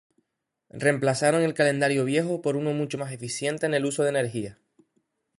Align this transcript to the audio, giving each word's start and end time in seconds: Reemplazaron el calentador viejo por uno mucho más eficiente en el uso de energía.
Reemplazaron 0.73 1.43
el 1.43 1.53
calentador 1.53 2.03
viejo 2.05 2.41
por 2.41 2.57
uno 2.57 2.73
mucho 2.73 2.97
más 2.97 3.11
eficiente 3.11 3.67
en 3.67 3.75
el 3.75 3.85
uso 3.85 4.01
de 4.01 4.09
energía. 4.09 4.57